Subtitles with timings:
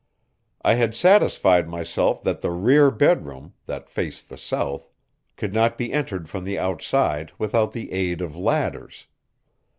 [0.63, 4.89] I had satisfied myself that the rear bedroom, that faced the south,
[5.37, 9.05] could not be entered from the outside without the aid of ladders.